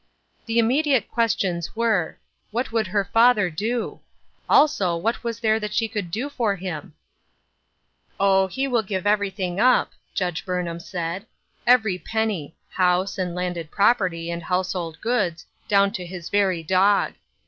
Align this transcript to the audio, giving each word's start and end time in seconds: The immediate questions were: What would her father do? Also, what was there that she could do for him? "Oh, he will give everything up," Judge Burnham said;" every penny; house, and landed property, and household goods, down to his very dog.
The 0.47 0.57
immediate 0.57 1.07
questions 1.11 1.75
were: 1.75 2.17
What 2.49 2.71
would 2.71 2.87
her 2.87 3.05
father 3.05 3.51
do? 3.51 3.99
Also, 4.49 4.97
what 4.97 5.23
was 5.23 5.39
there 5.39 5.59
that 5.59 5.75
she 5.75 5.87
could 5.87 6.09
do 6.09 6.27
for 6.27 6.55
him? 6.55 6.95
"Oh, 8.19 8.47
he 8.47 8.67
will 8.67 8.81
give 8.81 9.05
everything 9.05 9.59
up," 9.59 9.91
Judge 10.15 10.43
Burnham 10.43 10.79
said;" 10.79 11.27
every 11.67 11.99
penny; 11.99 12.55
house, 12.71 13.19
and 13.19 13.35
landed 13.35 13.69
property, 13.69 14.31
and 14.31 14.41
household 14.41 14.99
goods, 15.01 15.45
down 15.67 15.91
to 15.91 16.03
his 16.07 16.29
very 16.29 16.63
dog. 16.63 17.13